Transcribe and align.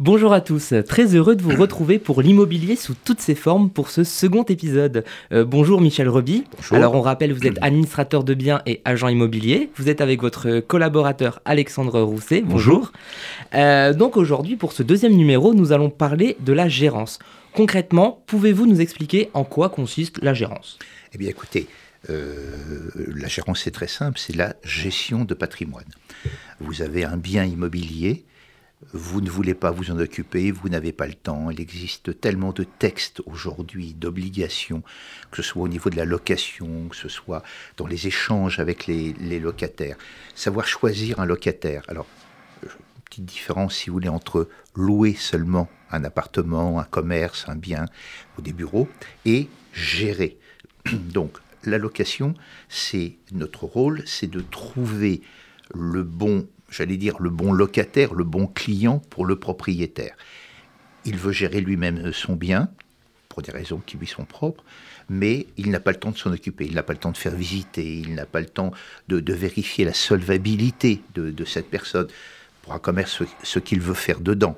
Bonjour 0.00 0.32
à 0.32 0.40
tous, 0.40 0.74
très 0.88 1.14
heureux 1.14 1.36
de 1.36 1.42
vous 1.42 1.54
retrouver 1.54 2.00
pour 2.00 2.20
l'immobilier 2.20 2.74
sous 2.74 2.96
toutes 3.04 3.20
ses 3.20 3.36
formes 3.36 3.70
pour 3.70 3.90
ce 3.90 4.02
second 4.02 4.42
épisode. 4.42 5.04
Euh, 5.30 5.44
bonjour 5.44 5.80
Michel 5.80 6.08
Reby. 6.08 6.42
Bonjour. 6.56 6.76
Alors 6.76 6.94
on 6.96 7.00
rappelle, 7.00 7.32
vous 7.32 7.46
êtes 7.46 7.58
administrateur 7.62 8.24
de 8.24 8.34
biens 8.34 8.60
et 8.66 8.82
agent 8.84 9.06
immobilier. 9.06 9.70
Vous 9.76 9.88
êtes 9.88 10.00
avec 10.00 10.20
votre 10.20 10.58
collaborateur 10.58 11.40
Alexandre 11.44 12.00
Rousset. 12.00 12.40
Bonjour. 12.40 12.90
Euh, 13.54 13.92
donc 13.94 14.16
aujourd'hui, 14.16 14.56
pour 14.56 14.72
ce 14.72 14.82
deuxième 14.82 15.14
numéro, 15.14 15.54
nous 15.54 15.70
allons 15.70 15.90
parler 15.90 16.36
de 16.40 16.52
la 16.52 16.68
gérance. 16.68 17.20
Concrètement, 17.52 18.24
pouvez-vous 18.26 18.66
nous 18.66 18.80
expliquer 18.80 19.30
en 19.32 19.44
quoi 19.44 19.68
consiste 19.68 20.20
la 20.24 20.34
gérance? 20.34 20.76
Eh 21.12 21.18
bien 21.18 21.28
écoutez, 21.28 21.68
euh, 22.10 22.90
la 23.14 23.28
gérance 23.28 23.60
c'est 23.62 23.70
très 23.70 23.86
simple, 23.86 24.18
c'est 24.18 24.34
la 24.34 24.56
gestion 24.64 25.24
de 25.24 25.34
patrimoine. 25.34 25.84
Vous 26.58 26.82
avez 26.82 27.04
un 27.04 27.16
bien 27.16 27.44
immobilier, 27.44 28.24
vous 28.92 29.20
ne 29.20 29.30
voulez 29.30 29.54
pas 29.54 29.70
vous 29.70 29.90
en 29.90 29.98
occuper, 29.98 30.50
vous 30.50 30.68
n'avez 30.68 30.92
pas 30.92 31.06
le 31.06 31.14
temps. 31.14 31.50
Il 31.50 31.60
existe 31.60 32.20
tellement 32.20 32.52
de 32.52 32.64
textes 32.64 33.22
aujourd'hui, 33.26 33.94
d'obligations, 33.94 34.82
que 35.30 35.38
ce 35.38 35.42
soit 35.42 35.62
au 35.62 35.68
niveau 35.68 35.90
de 35.90 35.96
la 35.96 36.04
location, 36.04 36.88
que 36.88 36.96
ce 36.96 37.08
soit 37.08 37.42
dans 37.76 37.86
les 37.86 38.06
échanges 38.06 38.58
avec 38.58 38.86
les, 38.86 39.12
locataires. 39.40 39.96
Savoir 40.34 40.66
choisir 40.66 41.20
un 41.20 41.26
locataire. 41.26 41.82
Alors, 41.88 42.06
euh, 42.64 42.68
petite 43.04 43.24
différence, 43.24 43.76
si 43.76 43.90
vous 43.90 43.94
voulez, 43.94 44.08
entre 44.08 44.48
louer 44.74 45.14
seulement 45.14 45.68
un 45.90 46.04
appartement, 46.04 46.78
un 46.78 46.84
commerce, 46.84 47.44
un 47.48 47.56
bien 47.56 47.86
ou 48.38 48.42
des 48.42 48.52
bureaux, 48.52 48.88
et 49.24 49.48
gérer. 49.72 50.38
Donc, 50.92 51.38
la 51.64 51.78
location, 51.78 52.34
c'est 52.68 53.16
notre 53.32 53.64
rôle, 53.64 54.02
c'est 54.06 54.30
de 54.30 54.40
trouver 54.40 55.22
le 55.74 56.02
bon 56.02 56.46
j'allais 56.74 56.96
dire, 56.96 57.16
le 57.20 57.30
bon 57.30 57.52
locataire, 57.52 58.14
le 58.14 58.24
bon 58.24 58.46
client 58.46 59.00
pour 59.10 59.26
le 59.26 59.36
propriétaire. 59.36 60.16
Il 61.04 61.16
veut 61.16 61.32
gérer 61.32 61.60
lui-même 61.60 62.12
son 62.12 62.34
bien, 62.34 62.70
pour 63.28 63.42
des 63.42 63.52
raisons 63.52 63.82
qui 63.84 63.96
lui 63.96 64.06
sont 64.06 64.24
propres, 64.24 64.64
mais 65.08 65.46
il 65.56 65.70
n'a 65.70 65.80
pas 65.80 65.92
le 65.92 65.98
temps 65.98 66.10
de 66.10 66.18
s'en 66.18 66.32
occuper, 66.32 66.66
il 66.66 66.74
n'a 66.74 66.82
pas 66.82 66.92
le 66.92 66.98
temps 66.98 67.12
de 67.12 67.16
faire 67.16 67.34
visiter, 67.34 67.98
il 67.98 68.14
n'a 68.14 68.26
pas 68.26 68.40
le 68.40 68.46
temps 68.46 68.72
de, 69.08 69.32
vérifier 69.32 69.84
la 69.84 69.92
solvabilité 69.92 71.02
de, 71.14 71.44
cette 71.44 71.68
personne 71.68 72.08
pour 72.62 72.72
un 72.72 72.78
commerce, 72.78 73.12
ce, 73.12 73.24
ce 73.42 73.58
qu'il 73.58 73.80
veut 73.80 73.94
faire 73.94 74.20
dedans. 74.20 74.56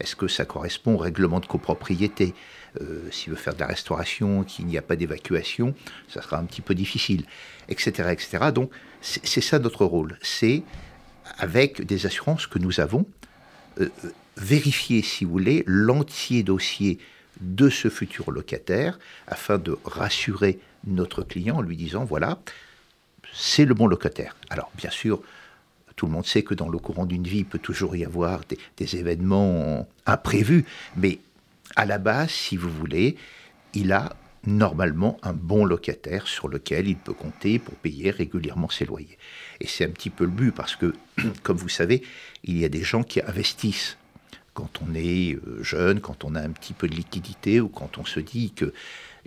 Est-ce 0.00 0.16
que 0.16 0.28
ça 0.28 0.44
correspond 0.44 0.94
au 0.94 0.98
règlement 0.98 1.40
de 1.40 1.46
copropriété? 1.46 2.34
Euh, 2.80 3.08
S'il 3.10 3.30
veut 3.30 3.38
faire 3.38 3.54
de 3.54 3.60
la 3.60 3.66
restauration, 3.66 4.44
qu'il 4.44 4.66
n'y 4.66 4.76
a 4.76 4.82
pas 4.82 4.96
d'évacuation, 4.96 5.74
ça 6.08 6.20
sera 6.20 6.38
un 6.38 6.44
petit 6.44 6.60
peu 6.60 6.74
difficile, 6.74 7.24
etc. 7.68 8.10
etc. 8.12 8.50
Donc 8.52 8.70
c'est 9.00 9.40
ça 9.40 9.58
notre 9.58 9.84
rôle, 9.84 10.18
c'est 10.20 10.62
avec 11.38 11.84
des 11.84 12.06
assurances 12.06 12.46
que 12.46 12.58
nous 12.58 12.80
avons, 12.80 13.06
euh, 13.80 13.88
vérifier, 14.36 15.02
si 15.02 15.24
vous 15.24 15.32
voulez, 15.32 15.64
l'entier 15.66 16.42
dossier 16.42 16.98
de 17.40 17.68
ce 17.68 17.88
futur 17.88 18.30
locataire 18.30 18.98
afin 19.26 19.58
de 19.58 19.78
rassurer 19.84 20.58
notre 20.86 21.22
client 21.22 21.56
en 21.56 21.62
lui 21.62 21.76
disant, 21.76 22.04
voilà, 22.04 22.38
c'est 23.32 23.64
le 23.64 23.74
bon 23.74 23.86
locataire. 23.86 24.36
Alors, 24.50 24.70
bien 24.76 24.90
sûr, 24.90 25.22
tout 25.96 26.06
le 26.06 26.12
monde 26.12 26.26
sait 26.26 26.42
que 26.42 26.54
dans 26.54 26.68
le 26.68 26.78
courant 26.78 27.06
d'une 27.06 27.24
vie, 27.24 27.38
il 27.38 27.44
peut 27.44 27.58
toujours 27.58 27.96
y 27.96 28.04
avoir 28.04 28.40
des, 28.48 28.58
des, 28.76 28.96
événements 28.96 29.88
imprévus, 30.06 30.64
mais 30.96 31.18
à 31.74 31.84
la 31.84 31.98
base, 31.98 32.30
si 32.30 32.56
vous 32.56 32.70
voulez, 32.70 33.16
il 33.74 33.92
a 33.92 34.14
normalement 34.46 35.18
un 35.22 35.32
bon 35.32 35.64
locataire 35.64 36.26
sur 36.26 36.48
lequel 36.48 36.88
il 36.88 36.96
peut 36.96 37.12
compter 37.12 37.58
pour 37.58 37.74
payer 37.74 38.10
régulièrement 38.10 38.68
ses 38.68 38.84
loyers. 38.84 39.18
Et 39.60 39.66
c'est 39.66 39.84
un 39.84 39.90
petit 39.90 40.10
peu 40.10 40.24
le 40.24 40.30
but 40.30 40.52
parce 40.52 40.76
que, 40.76 40.94
comme 41.42 41.56
vous 41.56 41.68
savez, 41.68 42.02
il 42.44 42.58
y 42.58 42.64
a 42.64 42.68
des 42.68 42.82
gens 42.82 43.02
qui 43.02 43.20
investissent 43.20 43.96
quand 44.54 44.80
on 44.80 44.94
est 44.94 45.38
jeune, 45.60 46.00
quand 46.00 46.24
on 46.24 46.34
a 46.34 46.40
un 46.40 46.50
petit 46.50 46.72
peu 46.72 46.88
de 46.88 46.94
liquidité 46.94 47.60
ou 47.60 47.68
quand 47.68 47.98
on 47.98 48.04
se 48.04 48.20
dit 48.20 48.52
que 48.52 48.72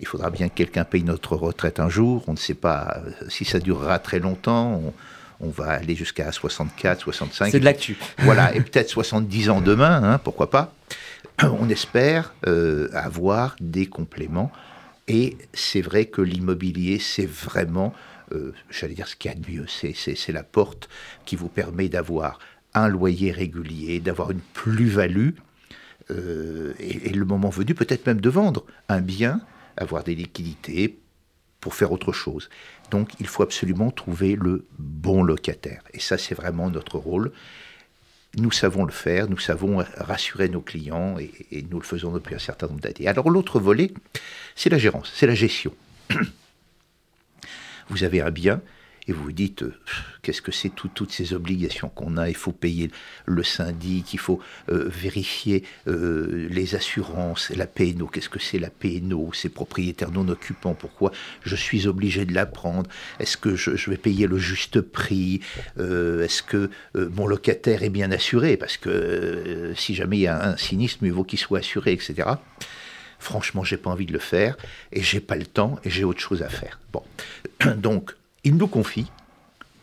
il 0.00 0.06
faudra 0.06 0.30
bien 0.30 0.48
que 0.48 0.54
quelqu'un 0.54 0.84
paye 0.84 1.04
notre 1.04 1.36
retraite 1.36 1.78
un 1.78 1.90
jour, 1.90 2.24
on 2.26 2.32
ne 2.32 2.38
sait 2.38 2.54
pas 2.54 3.02
si 3.28 3.44
ça 3.44 3.60
durera 3.60 3.98
très 3.98 4.18
longtemps, 4.18 4.80
on, 4.82 4.94
on 5.40 5.48
va 5.48 5.70
aller 5.70 5.94
jusqu'à 5.94 6.30
64, 6.32 7.00
65. 7.00 7.50
C'est 7.50 7.60
de 7.60 7.64
l'actu. 7.64 7.96
Voilà, 8.18 8.54
et 8.54 8.60
peut-être 8.60 8.88
70 8.88 9.50
ans 9.50 9.60
demain, 9.60 10.02
hein, 10.02 10.18
pourquoi 10.18 10.50
pas. 10.50 10.74
On 11.42 11.68
espère 11.68 12.34
euh, 12.46 12.88
avoir 12.92 13.56
des 13.60 13.86
compléments 13.86 14.52
et 15.12 15.36
c'est 15.52 15.80
vrai 15.80 16.04
que 16.04 16.22
l'immobilier, 16.22 17.00
c'est 17.00 17.26
vraiment, 17.26 17.92
euh, 18.30 18.52
j'allais 18.70 18.94
dire, 18.94 19.08
ce 19.08 19.16
qu'il 19.16 19.28
y 19.28 19.34
a 19.34 19.36
de 19.36 19.50
mieux. 19.50 19.66
C'est 19.66 20.32
la 20.32 20.44
porte 20.44 20.88
qui 21.24 21.34
vous 21.34 21.48
permet 21.48 21.88
d'avoir 21.88 22.38
un 22.74 22.86
loyer 22.86 23.32
régulier, 23.32 23.98
d'avoir 23.98 24.30
une 24.30 24.38
plus-value, 24.38 25.30
euh, 26.12 26.74
et, 26.78 27.08
et, 27.08 27.10
le 27.10 27.24
moment 27.24 27.50
venu, 27.50 27.74
peut-être 27.74 28.06
même 28.06 28.20
de 28.20 28.30
vendre 28.30 28.64
un 28.88 29.00
bien, 29.00 29.40
avoir 29.76 30.04
des 30.04 30.14
liquidités 30.14 31.00
pour 31.58 31.74
faire 31.74 31.90
autre 31.90 32.12
chose. 32.12 32.48
Donc, 32.92 33.10
il 33.18 33.26
faut 33.26 33.42
absolument 33.42 33.90
trouver 33.90 34.36
le 34.36 34.64
bon 34.78 35.24
locataire. 35.24 35.82
Et 35.92 35.98
ça, 35.98 36.18
c'est 36.18 36.36
vraiment 36.36 36.70
notre 36.70 36.98
rôle. 36.98 37.32
Nous 38.36 38.52
savons 38.52 38.84
le 38.84 38.92
faire, 38.92 39.28
nous 39.28 39.38
savons 39.38 39.84
rassurer 39.96 40.48
nos 40.48 40.60
clients 40.60 41.16
et, 41.18 41.66
nous 41.70 41.80
le 41.80 41.84
faisons 41.84 42.12
depuis 42.12 42.34
un 42.34 42.38
certain 42.38 42.68
nombre 42.68 42.80
d'années. 42.80 43.08
Alors 43.08 43.28
l'autre 43.28 43.58
volet, 43.58 43.92
c'est 44.54 44.70
la 44.70 44.78
gérance, 44.78 45.10
c'est 45.14 45.26
la 45.26 45.34
gestion. 45.34 45.74
Vous 47.88 48.04
avez 48.04 48.20
un 48.20 48.30
bien 48.30 48.60
et 49.10 49.12
vous 49.12 49.32
dites 49.32 49.64
euh, 49.64 49.74
qu'est-ce 50.22 50.40
que 50.40 50.52
c'est 50.52 50.68
tout, 50.68 50.88
toutes 50.88 51.10
ces 51.10 51.34
obligations 51.34 51.88
qu'on 51.88 52.16
a, 52.16 52.28
il 52.28 52.36
faut 52.36 52.52
payer 52.52 52.90
le 53.26 53.42
syndic, 53.42 54.14
il 54.14 54.18
faut 54.20 54.40
euh, 54.70 54.88
vérifier 54.88 55.64
euh, 55.88 56.48
les 56.48 56.76
assurances, 56.76 57.50
la 57.50 57.66
PNO, 57.66 58.06
qu'est-ce 58.06 58.28
que 58.28 58.38
c'est 58.38 58.60
la 58.60 58.70
PNO, 58.70 59.32
ces 59.32 59.48
propriétaires 59.48 60.12
non 60.12 60.28
occupants, 60.28 60.74
pourquoi 60.74 61.10
je 61.42 61.56
suis 61.56 61.88
obligé 61.88 62.24
de 62.24 62.32
la 62.32 62.46
prendre, 62.46 62.88
est-ce 63.18 63.36
que 63.36 63.56
je, 63.56 63.90
vais 63.90 63.96
payer 63.96 64.28
le 64.28 64.38
juste 64.38 64.80
prix, 64.80 65.40
est-ce 65.76 66.42
que 66.42 66.70
mon 66.94 67.26
locataire 67.26 67.82
est 67.82 67.90
bien 67.90 68.12
assuré, 68.12 68.56
parce 68.56 68.76
que 68.76 69.72
si 69.76 69.94
jamais 69.94 70.18
il 70.18 70.22
y 70.22 70.26
a 70.28 70.50
un 70.50 70.56
sinistre, 70.56 71.02
il 71.02 71.12
vaut 71.12 71.24
qu'il 71.24 71.38
soit 71.38 71.58
assuré, 71.58 71.92
etc. 71.92 72.28
Franchement, 73.18 73.64
j'ai 73.64 73.76
pas 73.76 73.90
envie 73.90 74.06
de 74.06 74.12
le 74.12 74.18
faire 74.18 74.56
et 74.92 75.02
j'ai 75.02 75.20
pas 75.20 75.36
le 75.36 75.46
temps 75.46 75.78
et 75.84 75.90
j'ai 75.90 76.04
autre 76.04 76.20
chose 76.20 76.42
à 76.42 76.48
faire. 76.48 76.78
Bon, 76.92 77.02
donc 77.76 78.14
il 78.44 78.56
nous 78.56 78.68
confie 78.68 79.10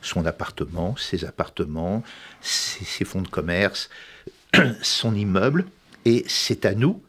son 0.01 0.25
appartement, 0.25 0.95
ses 0.95 1.25
appartements, 1.25 2.03
ses, 2.41 3.05
fonds 3.05 3.21
de 3.21 3.27
commerce, 3.27 3.89
son 4.81 5.15
immeuble, 5.15 5.65
et 6.05 6.23
c'est 6.27 6.65
à 6.65 6.73
nous 6.73 7.01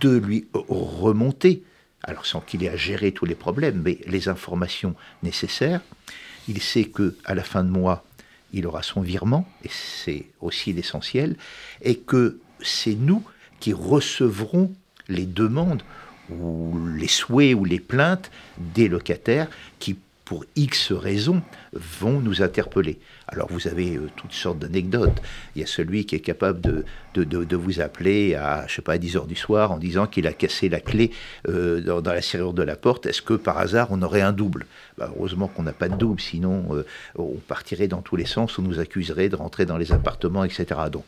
de 0.00 0.16
lui 0.16 0.46
remonter, 0.52 1.62
alors 2.02 2.26
sans 2.26 2.40
qu'il 2.40 2.62
ait 2.64 2.68
à 2.68 2.76
gérer 2.76 3.12
tous 3.12 3.24
les 3.24 3.34
problèmes, 3.34 3.82
mais 3.82 3.98
les 4.06 4.28
informations 4.28 4.94
nécessaires. 5.22 5.80
Il 6.48 6.62
sait 6.62 6.84
que 6.84 7.16
à 7.24 7.34
la 7.34 7.42
fin 7.42 7.64
de 7.64 7.70
mois, 7.70 8.04
il 8.52 8.66
aura 8.66 8.82
son 8.82 9.00
virement, 9.00 9.48
et 9.64 9.70
c'est 9.70 10.26
aussi 10.40 10.72
l'essentiel, 10.72 11.36
et 11.82 11.96
que 11.96 12.38
c'est 12.60 12.94
nous 12.94 13.24
qui 13.58 13.72
recevrons 13.72 14.72
les 15.08 15.26
demandes 15.26 15.82
ou 16.30 16.78
les 16.96 17.08
souhaits 17.08 17.54
ou 17.54 17.64
les 17.64 17.80
plaintes 17.80 18.30
des 18.58 18.88
locataires 18.88 19.48
qui 19.78 19.98
pour 20.30 20.44
X 20.54 20.92
raisons, 20.92 21.42
vont 21.72 22.20
nous 22.20 22.40
interpeller. 22.40 23.00
Alors 23.26 23.48
vous 23.50 23.66
avez 23.66 23.96
euh, 23.96 24.08
toutes 24.14 24.30
sortes 24.30 24.60
d'anecdotes. 24.60 25.20
Il 25.56 25.60
y 25.60 25.64
a 25.64 25.66
celui 25.66 26.06
qui 26.06 26.14
est 26.14 26.20
capable 26.20 26.60
de, 26.60 26.84
de, 27.14 27.24
de, 27.24 27.56
vous 27.56 27.80
appeler 27.80 28.36
à, 28.36 28.64
je 28.68 28.76
sais 28.76 28.82
pas, 28.82 28.92
à 28.92 28.98
10 28.98 29.16
heures 29.16 29.26
du 29.26 29.34
soir 29.34 29.72
en 29.72 29.76
disant 29.76 30.06
qu'il 30.06 30.28
a 30.28 30.32
cassé 30.32 30.68
la 30.68 30.78
clé 30.78 31.10
euh, 31.48 31.80
dans, 31.80 32.12
la 32.12 32.22
serrure 32.22 32.52
de 32.52 32.62
la 32.62 32.76
porte. 32.76 33.06
Est-ce 33.06 33.22
que 33.22 33.34
par 33.34 33.58
hasard 33.58 33.88
on 33.90 34.02
aurait 34.02 34.20
un 34.20 34.30
double? 34.30 34.66
Bah, 34.98 35.12
Heureusement 35.16 35.48
qu'on 35.48 35.64
n'a 35.64 35.72
pas 35.72 35.88
de 35.88 35.96
double, 35.96 36.20
sinon 36.20 36.76
euh, 36.76 36.86
on 37.16 37.34
partirait 37.48 37.88
dans 37.88 38.00
tous 38.00 38.14
les 38.14 38.24
sens, 38.24 38.56
on 38.56 38.62
nous 38.62 38.78
accuserait 38.78 39.30
de 39.30 39.34
rentrer 39.34 39.66
dans 39.66 39.78
les 39.78 39.90
appartements, 39.90 40.44
etc. 40.44 40.66
Donc, 40.92 41.06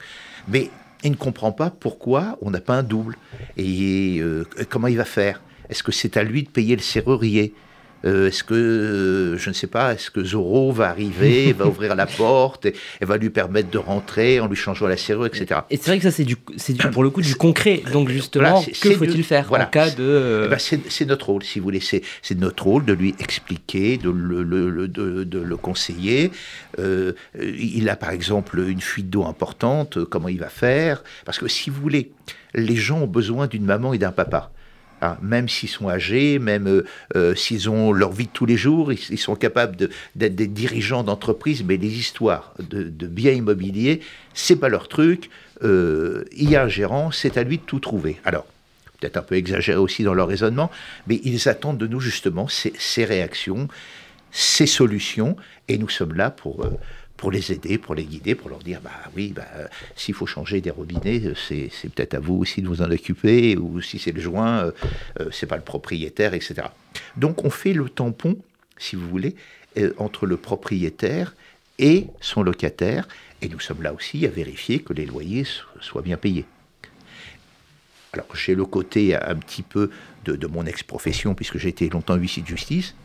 mais 0.49 0.69
il 1.05 1.13
ne 1.13 1.17
comprend 1.17 1.53
pas 1.53 1.71
pourquoi 1.71 2.39
on 2.43 2.51
n'a 2.51 2.61
pas 2.61 2.75
un 2.75 2.83
double. 2.83 3.17
Et 3.57 4.21
comment 4.69 4.89
il 4.89 4.97
va 4.97 5.05
faire? 5.05 5.41
Est-ce 5.69 5.85
que 5.85 5.93
c'est 5.93 6.17
à 6.17 6.25
lui 6.25 6.43
de 6.43 6.49
payer 6.49 6.75
le 6.75 6.83
serrurier? 6.83 7.55
Euh, 8.05 8.29
est-ce 8.29 8.45
que, 8.45 8.55
euh, 8.55 9.39
je 9.39 9.49
ne 9.49 9.55
sais 9.55 9.67
pas, 9.67 9.95
est-ce 9.95 10.11
que 10.11 10.25
Zorro 10.25 10.73
va 10.73 10.89
arriver, 10.89 11.53
va 11.57 11.67
ouvrir 11.67 11.95
la 11.95 12.07
porte 12.07 12.67
et, 12.67 12.75
et, 13.01 13.05
va 13.05 13.17
lui 13.17 13.31
permettre 13.31 13.71
de 13.71 13.79
rentrer 13.79 14.41
en 14.41 14.49
lui 14.49 14.57
changeant 14.57 14.87
la 14.87 14.97
serrure, 14.97 15.27
etc. 15.27 15.61
Et 15.71 15.77
c'est 15.77 15.87
vrai 15.87 15.99
que 15.99 16.05
ça, 16.05 16.11
c'est 16.11 16.25
du, 16.25 16.37
c'est 16.57 16.77
pour 16.91 17.03
le 17.03 17.11
coup 17.11 17.23
du 17.23 17.35
concret. 17.35 17.83
Donc 17.93 18.09
justement, 18.09 18.61
voilà, 18.61 18.67
que 18.81 18.95
faut-il 18.95 19.25
faire 19.25 19.47
voilà, 19.49 19.67
en 19.67 19.71
cas 19.71 19.91
de... 19.91 20.45
Eh 20.47 20.49
ben 20.49 20.59
c'est 20.59 21.07
notre 21.07 21.31
rôle, 21.31 21.43
si 21.43 21.59
vous 21.59 21.65
voulez. 21.65 21.81
C'est 21.81 22.39
notre 22.39 22.65
rôle 22.65 22.85
de 22.85 22.93
lui 22.93 23.15
expliquer, 23.19 23.99
de 23.99 24.11
le, 24.11 24.43
le 24.43 24.89
de, 24.89 25.25
de, 25.25 25.39
le 25.39 25.57
conseiller. 25.57 26.31
Euh, 26.79 27.13
il 27.41 27.89
a 27.89 27.97
par 27.97 28.11
exemple 28.11 28.59
une 28.69 28.81
fuite 28.81 29.11
d'eau 29.11 29.25
importante, 29.25 30.05
comment 30.05 30.29
il 30.29 30.39
va 30.39 30.49
faire? 30.49 31.03
Parce 31.25 31.39
que 31.39 31.49
si 31.49 31.71
vous 31.71 31.81
voulez, 31.81 32.13
les 32.55 32.77
gens 32.77 33.01
ont 33.01 33.07
besoin 33.07 33.47
d'une 33.47 33.65
maman 33.65 33.93
et 33.93 33.99
d'un 33.99 34.13
papa. 34.13 34.53
Hein, 35.03 35.17
même 35.21 35.49
s'ils 35.49 35.69
sont 35.69 35.89
âgés, 35.89 36.39
même 36.39 36.69
euh, 36.69 36.85
euh, 37.17 37.35
s'ils 37.35 37.69
ont 37.69 37.93
leur 37.93 38.13
vie 38.13 38.27
de 38.27 38.31
tous 38.33 38.47
les 38.47 38.57
jours, 38.57 38.93
ils, 38.93 39.19
sont 39.19 39.35
capables 39.35 39.77
d'être 40.15 40.37
des 40.37 40.47
dirigeants 40.47 41.03
d'entreprise, 41.03 41.65
mais 41.65 41.77
les 41.77 41.99
histoires 41.99 42.55
de, 42.61 42.85
biens 43.09 43.33
immobiliers, 43.33 44.01
c'est 44.33 44.55
pas 44.55 44.69
leur 44.69 44.87
truc. 44.87 45.29
euh, 45.65 46.25
il 46.37 46.49
y 46.49 46.55
a 46.55 46.63
un 46.63 46.69
gérant, 46.69 47.11
c'est 47.11 47.37
à 47.37 47.43
lui 47.43 47.59
de 47.59 47.65
tout 47.65 47.81
trouver. 47.81 48.21
Alors, 48.25 48.47
peut-être 49.01 49.17
un 49.17 49.23
peu 49.23 49.35
exagéré 49.35 49.77
aussi 49.77 50.05
dans 50.05 50.15
leur 50.15 50.29
raisonnement, 50.29 50.71
mais 51.09 51.21
ils 51.25 51.49
attendent 51.49 51.79
de 51.79 51.89
nous 51.89 52.01
justement 52.01 52.47
ces, 52.47 53.05
réactions, 53.05 53.67
ces 54.31 54.67
solutions, 54.67 55.37
et 55.67 55.79
nous 55.79 55.89
sommes 55.89 56.15
là 56.15 56.31
pour... 56.31 56.65
pour 57.23 57.31
les 57.31 57.53
aider, 57.53 57.79
pour 57.79 57.95
les 57.95 58.03
guider, 58.03 58.35
pour 58.35 58.51
leur 58.51 58.59
dire 58.59 58.81
bah 58.83 58.91
oui, 59.15 59.33
bah, 59.33 59.47
s'il 59.95 60.13
faut 60.13 60.27
changer 60.27 60.61
des 60.61 60.71
robinets, 60.71 61.23
c'est, 61.37 61.71
peut-être 61.95 62.15
à 62.15 62.19
vous 62.19 62.35
aussi 62.35 62.63
de 62.63 62.67
vous 62.67 62.83
en 62.83 62.91
occuper, 62.91 63.57
ou 63.57 63.81
si 63.81 64.01
c'est 64.01 64.11
le 64.11 64.21
joint, 64.21 64.65
euh, 64.65 64.73
euh, 65.21 65.29
c'est 65.31 65.47
pas 65.47 65.55
le 65.55 65.63
propriétaire, 65.63 66.35
etc. 66.35 66.63
Donc 67.17 67.45
on 67.45 67.51
fait 67.51 67.75
le 67.75 67.89
tampon, 67.89 68.37
si 68.77 68.97
vous 68.97 69.09
voulez, 69.09 69.37
entre 69.99 70.27
le 70.27 70.37
propriétaire 70.37 71.37
et 71.79 72.09
son 72.21 72.43
locataire, 72.43 73.07
et 73.41 73.49
nous 73.49 73.61
sommes 73.61 73.83
là 73.83 73.93
aussi 73.93 74.27
à 74.27 74.29
vérifier 74.29 74.81
que 74.81 74.93
les 74.93 75.07
loyers 75.07 75.45
soient 75.81 76.03
bien 76.03 76.17
payés. 76.17 76.45
Alors 78.15 78.35
j'ai 78.35 78.57
le 78.57 78.65
côté 78.65 79.15
un 79.15 79.37
petit 79.37 79.63
peu 79.63 79.91
de, 80.25 80.47
mon 80.49 80.67
ex-profession, 80.67 81.37
puisque 81.37 81.59
j'ai 81.59 81.69
été 81.69 81.89
longtemps 81.89 82.17
huissier 82.17 82.43
de 82.43 82.49
justice, 82.49 82.97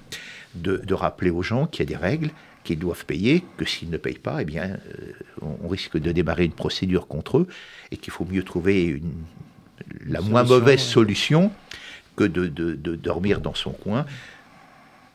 de, 0.55 0.93
rappeler 0.95 1.29
aux 1.29 1.43
gens 1.43 1.67
qu'il 1.67 1.81
y 1.81 1.93
a 1.93 1.95
des 1.95 2.03
règles, 2.03 2.31
qu'ils 2.67 2.79
doivent 2.79 3.05
payer, 3.05 3.45
que 3.55 3.63
s'ils 3.63 3.89
ne 3.89 3.95
payent 3.95 4.19
pas, 4.19 4.41
eh 4.41 4.45
bien, 4.45 4.65
euh, 4.71 5.13
on 5.63 5.69
risque 5.69 5.97
de 5.97 6.11
démarrer 6.11 6.43
une 6.43 6.51
procédure 6.51 7.07
contre 7.07 7.37
eux, 7.37 7.47
et 7.91 7.97
qu'il 7.97 8.11
faut 8.11 8.25
mieux 8.25 8.43
trouver 8.43 8.83
une, 8.83 9.13
la 10.05 10.19
moins 10.19 10.43
mauvaise 10.43 10.81
solution 10.81 11.51
que 12.17 12.25
de, 12.25 12.47
de, 12.47 12.95
dormir 12.95 13.39
dans 13.39 13.53
son 13.53 13.71
coin 13.71 14.05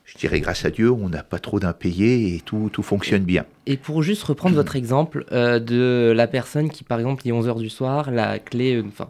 je 0.05 0.19
dirais 0.19 0.41
grâce 0.41 0.65
à 0.65 0.71
Dieu, 0.71 0.91
on 0.91 1.09
n'a 1.09 1.23
pas 1.23 1.39
trop 1.39 1.61
d'impayés 1.61 2.35
et 2.35 2.41
tout, 2.41 2.71
tout 2.73 2.83
fonctionne 2.83 3.23
bien. 3.23 3.45
Et 3.67 3.77
pour 3.77 4.03
juste 4.03 4.23
reprendre 4.25 4.55
votre 4.57 4.77
exemple 4.77 5.25
euh, 5.33 5.59
de 5.59 6.13
la 6.15 6.27
personne 6.27 6.71
qui, 6.71 6.85
par 6.85 6.99
exemple, 6.99 7.23
il 7.25 7.31
est 7.31 7.33
11h 7.33 7.59
du 7.59 7.71
soir, 7.71 8.11
la 8.11 8.39
clé, 8.39 8.77
euh, 8.77 8.85
enfin, 8.87 9.09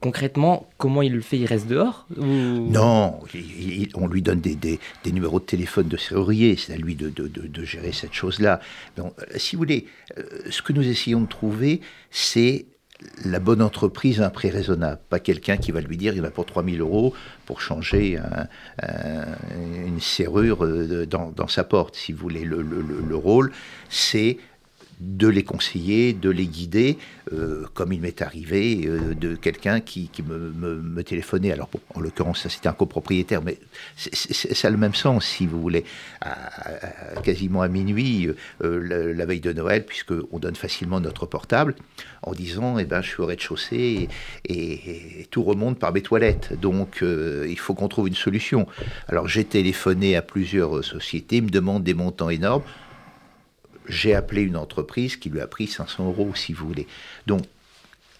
concrètement, 0.00 0.68
comment 0.78 1.02
il 1.02 1.12
le 1.12 1.20
fait 1.20 1.38
Il 1.38 1.46
reste 1.46 1.66
dehors 1.66 2.06
Non, 2.16 3.18
on 3.94 4.06
lui 4.06 4.22
donne 4.22 4.40
des, 4.40 4.54
des, 4.54 4.78
numéros 5.12 5.40
de 5.40 5.44
téléphone 5.44 5.88
de 5.88 5.96
serrurier, 5.96 6.56
c'est 6.56 6.72
à 6.72 6.76
lui 6.76 6.94
de, 6.94 7.08
de, 7.08 7.26
de, 7.28 7.64
gérer 7.64 7.92
cette 7.92 8.14
chose-là. 8.14 8.60
Euh, 8.98 9.02
si 9.36 9.56
vous 9.56 9.60
voulez, 9.60 9.86
ce 10.50 10.62
que 10.62 10.72
nous 10.72 10.86
essayons 10.86 11.20
de 11.20 11.28
trouver, 11.28 11.80
c'est 12.10 12.66
la 13.24 13.38
bonne 13.38 13.62
entreprise 13.62 14.20
un 14.20 14.30
prix 14.30 14.50
raisonnable, 14.50 15.00
pas 15.08 15.20
quelqu'un 15.20 15.56
qui 15.56 15.70
va 15.70 15.80
lui 15.80 15.96
dire 15.96 16.14
il 16.14 16.20
va 16.20 16.30
pour 16.30 16.46
3000 16.46 16.80
euros 16.80 17.14
pour 17.46 17.60
changer 17.60 18.18
une 18.82 20.00
serrure 20.00 20.64
euh, 20.64 21.06
dans, 21.06 21.48
sa 21.48 21.64
porte. 21.64 21.94
Si 21.94 22.12
vous 22.12 22.18
voulez, 22.18 22.44
le 22.44 23.16
rôle, 23.16 23.52
c'est 23.88 24.38
de 25.00 25.28
les 25.28 25.44
conseiller, 25.44 26.12
de 26.12 26.30
les 26.30 26.46
guider, 26.46 26.98
euh, 27.32 27.66
comme 27.74 27.92
il 27.92 28.00
m'est 28.00 28.20
arrivé 28.20 28.82
euh, 28.86 29.14
de 29.14 29.36
quelqu'un 29.36 29.80
qui, 29.80 30.10
me, 30.26 31.02
téléphonait. 31.02 31.52
Alors, 31.52 31.70
en 31.94 32.00
l'occurrence, 32.00 32.46
c'était 32.48 32.68
un 32.68 32.72
copropriétaire, 32.72 33.42
mais 33.42 33.58
ça 33.96 34.68
a 34.68 34.70
le 34.70 34.76
même 34.76 34.94
sens, 34.94 35.24
si 35.24 35.46
vous 35.46 35.60
voulez. 35.60 35.84
quasiment 37.22 37.62
à 37.62 37.68
minuit, 37.68 38.28
euh, 38.62 39.14
la, 39.14 39.26
veille 39.26 39.40
de 39.40 39.52
Noël, 39.52 39.84
puisqu'on 39.86 40.38
donne 40.38 40.56
facilement 40.56 41.00
notre 41.00 41.26
portable, 41.26 41.76
en 42.22 42.32
disant, 42.32 42.78
eh 42.78 42.84
ben, 42.84 43.00
je 43.00 43.10
suis 43.10 43.22
au 43.22 43.26
rez-de-chaussée 43.26 44.08
et, 44.48 45.26
tout 45.30 45.44
remonte 45.44 45.78
par 45.78 45.92
mes 45.92 46.02
toilettes. 46.02 46.58
Donc, 46.60 47.02
il 47.02 47.58
faut 47.58 47.74
qu'on 47.74 47.88
trouve 47.88 48.08
une 48.08 48.14
solution. 48.14 48.66
Alors, 49.06 49.28
j'ai 49.28 49.44
téléphoné 49.44 50.16
à 50.16 50.22
plusieurs 50.22 50.82
sociétés, 50.84 51.36
ils 51.36 51.44
me 51.44 51.50
demandent 51.50 51.84
des 51.84 51.94
montants 51.94 52.30
énormes 52.30 52.62
j'ai 53.88 54.14
appelé 54.14 54.42
une 54.42 54.56
entreprise 54.56 55.16
qui 55.16 55.30
lui 55.30 55.40
a 55.40 55.46
pris 55.46 55.66
500 55.66 56.06
euros, 56.06 56.34
si 56.34 56.52
vous 56.52 56.66
voulez. 56.66 56.86
Donc, 57.26 57.42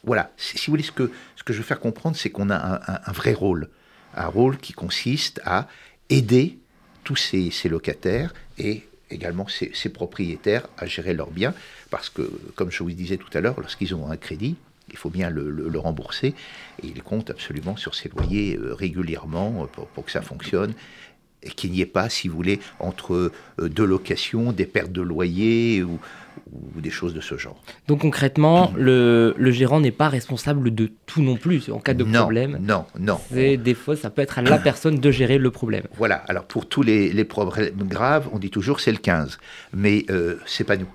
voilà, 0.04 0.30
si 0.36 0.66
vous 0.66 0.72
voulez, 0.72 0.82
ce 0.82 0.92
que, 0.92 1.10
ce 1.36 1.42
que 1.42 1.52
je 1.52 1.58
veux 1.58 1.64
faire 1.64 1.80
comprendre, 1.80 2.16
c'est 2.16 2.30
qu'on 2.30 2.50
a 2.50 3.00
un, 3.06 3.12
vrai 3.12 3.32
rôle. 3.32 3.68
Un 4.14 4.26
rôle 4.26 4.58
qui 4.58 4.72
consiste 4.72 5.40
à 5.44 5.68
aider 6.08 6.58
tous 7.04 7.16
ces, 7.16 7.50
locataires 7.68 8.32
et 8.58 8.84
également 9.10 9.46
ces, 9.48 9.88
propriétaires 9.88 10.66
à 10.78 10.86
gérer 10.86 11.14
leurs 11.14 11.30
biens. 11.30 11.54
Parce 11.90 12.10
que, 12.10 12.22
comme 12.54 12.70
je 12.70 12.82
vous 12.82 12.90
disais 12.90 13.16
tout 13.16 13.30
à 13.36 13.40
l'heure, 13.40 13.60
lorsqu'ils 13.60 13.94
ont 13.94 14.10
un 14.10 14.16
crédit, 14.16 14.56
il 14.90 14.96
faut 14.96 15.10
bien 15.10 15.28
le, 15.28 15.78
rembourser 15.78 16.34
et 16.82 16.86
ils 16.86 17.02
comptent 17.02 17.30
absolument 17.30 17.76
sur 17.76 17.94
ces 17.94 18.08
loyers 18.08 18.56
euh, 18.56 18.72
régulièrement 18.72 19.68
pour, 19.94 20.04
que 20.04 20.10
ça 20.10 20.22
fonctionne 20.22 20.72
et 21.42 21.50
qu'il 21.50 21.70
n'y 21.70 21.80
ait 21.80 21.86
pas, 21.86 22.08
si 22.08 22.28
vous 22.28 22.36
voulez, 22.36 22.60
entre 22.80 23.32
euh, 23.60 23.68
deux 23.68 23.84
locations, 23.84 24.52
des 24.52 24.66
pertes 24.66 24.92
de 24.92 25.02
loyer 25.02 25.82
ou, 25.82 25.98
des 26.76 26.90
choses 26.90 27.14
de 27.14 27.20
ce 27.20 27.36
genre. 27.36 27.60
Donc 27.88 28.00
concrètement, 28.02 28.72
le, 28.76 29.34
gérant 29.50 29.80
n'est 29.80 29.90
pas 29.90 30.08
responsable 30.08 30.74
de 30.74 30.90
tout 31.04 31.20
non 31.20 31.36
plus 31.36 31.68
en 31.70 31.80
cas 31.80 31.94
de 31.94 32.04
problème. 32.04 32.58
Non, 32.62 32.86
non. 32.98 33.20
Des 33.30 33.74
fois, 33.74 33.96
ça 33.96 34.08
peut 34.08 34.22
être 34.22 34.38
à 34.38 34.42
la 34.42 34.58
personne 34.70 34.98
de 34.98 35.10
gérer 35.10 35.36
le 35.36 35.50
problème. 35.50 35.84
Voilà. 35.96 36.16
Alors 36.28 36.44
pour 36.44 36.68
tous 36.68 36.82
les, 36.82 37.24
problèmes 37.24 37.72
graves, 37.88 38.28
on 38.32 38.38
dit 38.38 38.50
toujours 38.50 38.80
c'est 38.80 38.92
le 38.92 38.98
15, 38.98 39.38
mais 39.74 40.06
euh, 40.10 40.36
c'est 40.46 40.64
pas 40.64 40.76
nous. 40.76 40.88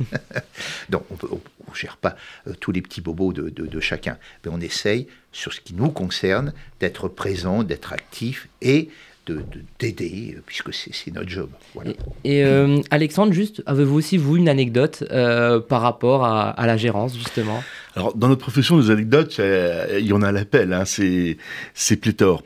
Donc 0.90 1.04
on 1.10 1.70
ne 1.70 1.74
gère 1.74 1.96
pas 1.96 2.16
euh, 2.46 2.52
tous 2.58 2.72
les 2.72 2.82
petits 2.82 3.00
bobos 3.00 3.32
de, 3.32 3.48
de 3.48 3.80
chacun, 3.80 4.18
mais 4.44 4.50
on 4.52 4.60
essaye 4.60 5.06
sur 5.32 5.52
ce 5.52 5.60
qui 5.60 5.74
nous 5.74 5.90
concerne 5.90 6.52
d'être 6.80 7.08
présent, 7.08 7.62
d'être 7.62 7.92
actif 7.92 8.48
et 8.62 8.90
d'aider, 9.78 10.34
euh, 10.36 10.42
puisque 10.44 10.72
c'est 10.72 11.12
notre 11.12 11.28
job. 11.28 11.50
Et, 12.24 12.44
euh, 12.44 12.80
Alexandre, 12.90 13.32
juste, 13.32 13.62
avez-vous 13.66 13.96
aussi, 13.96 14.16
vous, 14.16 14.36
une 14.36 14.48
anecdote 14.48 15.04
euh, 15.10 15.60
par 15.60 15.82
rapport 15.82 16.24
à, 16.24 16.66
la 16.66 16.76
gérance, 16.76 17.16
justement? 17.16 17.62
Alors, 17.96 18.14
dans 18.14 18.28
notre 18.28 18.42
profession, 18.42 18.78
les 18.78 18.90
anecdotes, 18.90 19.40
il 19.40 20.04
y 20.04 20.12
en 20.12 20.20
a 20.20 20.28
à 20.28 20.32
l'appel, 20.32 20.74
hein, 20.74 20.84
c'est 20.84 21.96
pléthore. 21.96 22.42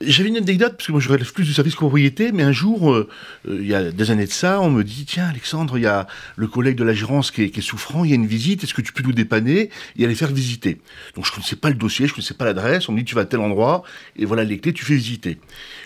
J'avais 0.00 0.28
une 0.28 0.38
anecdote, 0.38 0.72
parce 0.72 0.88
que 0.88 0.92
moi, 0.92 1.00
je 1.00 1.08
relève 1.08 1.32
plus 1.32 1.44
du 1.44 1.52
service 1.52 1.76
propriété, 1.76 2.32
mais 2.32 2.42
un 2.42 2.50
jour, 2.50 3.06
il 3.48 3.64
y 3.64 3.74
a 3.74 3.92
des 3.92 4.10
années 4.10 4.26
de 4.26 4.32
ça, 4.32 4.60
on 4.60 4.70
me 4.70 4.82
dit, 4.82 5.04
tiens, 5.04 5.28
Alexandre, 5.28 5.78
il 5.78 5.82
y 5.82 5.86
a 5.86 6.08
le 6.34 6.48
collègue 6.48 6.76
de 6.76 6.82
la 6.82 6.94
gérance 6.94 7.30
qui 7.30 7.42
est, 7.44 7.60
souffrant, 7.60 8.02
il 8.02 8.10
y 8.10 8.12
a 8.12 8.16
une 8.16 8.26
visite, 8.26 8.64
est-ce 8.64 8.74
que 8.74 8.82
tu 8.82 8.92
peux 8.92 9.04
nous 9.04 9.12
dépanner 9.12 9.70
et 9.96 10.04
aller 10.04 10.16
faire 10.16 10.32
visiter? 10.32 10.80
Donc, 11.14 11.26
je 11.26 11.30
ne 11.30 11.36
connaissais 11.36 11.54
pas 11.54 11.68
le 11.68 11.76
dossier, 11.76 12.08
je 12.08 12.12
ne 12.12 12.16
connaissais 12.16 12.34
pas 12.34 12.46
l'adresse, 12.46 12.88
on 12.88 12.92
me 12.92 12.98
dit, 12.98 13.04
tu 13.04 13.14
vas 13.14 13.20
à 13.20 13.24
tel 13.24 13.38
endroit, 13.38 13.84
et 14.16 14.24
voilà 14.24 14.42
les 14.42 14.58
clés, 14.58 14.72
tu 14.72 14.84
fais 14.84 14.96
visiter. 14.96 15.38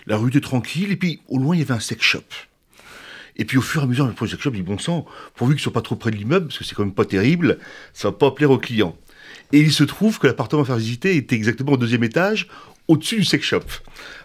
La 0.07 0.17
rue 0.17 0.31
tranquille, 0.41 0.91
et 0.91 0.95
puis 0.95 1.21
au 1.27 1.37
loin, 1.37 1.55
il 1.55 1.59
y 1.59 1.61
avait 1.61 1.75
un 1.75 1.79
sex 1.79 2.01
shop. 2.01 2.23
Et 3.35 3.45
puis 3.45 3.57
au 3.57 3.61
fur 3.61 3.81
et 3.81 3.83
à 3.83 3.87
mesure, 3.87 4.07
le 4.07 4.27
sex 4.27 4.41
shop, 4.41 4.51
dit 4.51 4.63
bon 4.63 4.79
sang, 4.79 5.05
pourvu 5.35 5.53
qu'il 5.53 5.61
soit 5.61 5.73
pas 5.73 5.81
trop 5.81 5.95
près 5.95 6.09
de 6.09 6.15
l'immeuble, 6.15 6.47
parce 6.47 6.57
que 6.57 6.63
c'est 6.63 6.73
quand 6.73 6.83
même 6.85 6.95
pas 6.95 7.05
terrible, 7.05 7.59
ça 7.93 8.07
va 8.07 8.11
pas 8.11 8.31
plaire 8.31 8.49
aux 8.49 8.57
clients. 8.57 8.97
Et 9.53 9.59
il 9.59 9.71
se 9.71 9.83
trouve 9.83 10.17
que 10.17 10.25
l'appartement 10.25 10.63
à 10.63 10.65
faire 10.65 10.77
visiter 10.77 11.15
était 11.15 11.35
exactement 11.35 11.73
au 11.73 11.77
deuxième 11.77 12.03
étage, 12.03 12.47
au-dessus 12.87 13.17
du 13.17 13.23
sex 13.23 13.45
shop. 13.45 13.61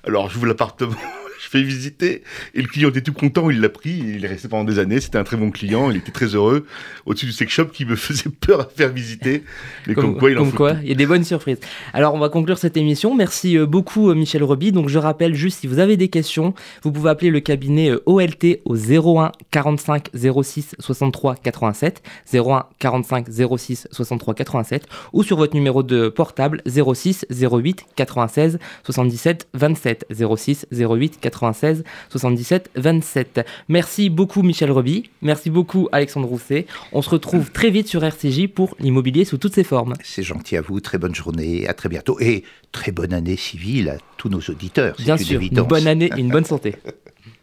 Alors 0.05 0.31
j'ouvre 0.31 0.47
l'appartement, 0.47 0.97
je 1.39 1.49
fais 1.49 1.63
visiter. 1.63 2.23
Et 2.55 2.63
le 2.63 2.69
client 2.69 2.89
était 2.91 3.01
tout 3.01 3.13
content, 3.13 3.51
il 3.51 3.61
l'a 3.61 3.69
pris, 3.69 3.91
il 3.91 4.25
est 4.25 4.29
resté 4.29 4.49
pendant 4.49 4.65
des 4.65 4.79
années. 4.79 5.01
C'était 5.01 5.19
un 5.19 5.25
très 5.25 5.37
bon 5.37 5.51
client, 5.51 5.91
il 5.91 5.97
était 5.97 6.13
très 6.13 6.27
heureux. 6.27 6.67
Au-dessus 7.07 7.27
du 7.27 7.33
sex 7.33 7.53
shop 7.53 7.67
qui 7.67 7.85
me 7.85 7.97
faisait 7.97 8.31
peur 8.31 8.61
à 8.61 8.65
faire 8.65 8.91
visiter. 8.91 9.45
Mais 9.87 9.95
comme, 9.95 10.17
quoi, 10.17 10.31
il 10.31 10.39
en 10.39 10.51
quoi, 10.51 10.77
il 10.83 10.89
y 10.89 10.93
a 10.93 10.97
des 10.97 11.07
bonnes 11.07 11.25
surprises. 11.25 11.59
Alors, 11.93 12.15
on 12.15 12.19
va 12.19 12.29
conclure 12.29 12.59
cette 12.59 12.77
émission. 12.77 13.15
Merci 13.15 13.57
euh, 13.57 13.67
beaucoup, 13.67 14.11
euh, 14.11 14.15
Michel 14.15 14.43
Roby. 14.43 14.73
Donc, 14.73 14.89
je 14.89 14.99
rappelle 14.99 15.35
juste, 15.35 15.61
si 15.61 15.67
vous 15.67 15.79
avez 15.79 15.97
des 15.97 16.09
questions, 16.09 16.55
vous 16.83 16.93
pouvez 16.93 17.11
appeler 17.11 17.31
le 17.31 17.41
cabinet 17.41 17.91
euh, 17.91 18.03
OLT 18.07 18.61
au 18.65 18.77
01 18.77 19.33
45 19.51 20.11
06 20.43 20.77
63 20.79 21.37
87. 21.37 22.03
01 22.33 22.67
45 22.79 23.27
06 23.57 23.89
63 23.91 24.35
87. 24.35 24.87
Ou 25.13 25.23
sur 25.23 25.37
votre 25.37 25.55
numéro 25.55 25.83
de 25.83 26.09
portable 26.09 26.63
06 26.67 27.27
08 27.31 27.87
96 27.95 28.59
77 28.85 29.49
27. 29.55 30.07
06 30.37 30.67
08 30.73 31.19
96 31.31 31.85
77 32.11 32.71
27. 32.75 33.47
Merci 33.69 34.11
beaucoup 34.11 34.43
Michel 34.43 34.71
Roby, 34.71 35.11
merci 35.23 35.51
beaucoup 35.51 35.89
Alexandre 35.93 36.29
Rousset. 36.29 36.67
On 36.93 37.03
se 37.03 37.11
retrouve 37.11 37.51
très 37.51 37.71
vite 37.71 37.89
sur 37.89 38.05
RCJ 38.05 38.49
pour 38.49 38.77
l'immobilier 38.79 39.25
sous 39.25 39.39
toutes 39.39 39.55
ses 39.55 39.65
formes. 39.65 39.95
C'est 40.03 40.23
gentil 40.23 40.57
à 40.57 40.61
vous, 40.61 40.81
très 40.81 40.99
bonne 40.99 41.15
journée, 41.15 41.69
à 41.69 41.75
très 41.75 41.89
bientôt 41.89 42.19
et 42.21 42.45
très 42.73 42.93
bonne 42.93 43.13
année 43.13 43.37
civile 43.37 43.91
à 43.91 43.97
tous 44.17 44.29
nos 44.29 44.41
auditeurs. 44.41 44.97
Bien 44.99 45.17
sûr, 45.17 45.41
une 45.41 45.63
bonne 45.63 45.87
année 45.87 46.11
et 46.17 46.21
une 46.21 46.31
bonne 46.31 46.45
santé. 46.45 46.77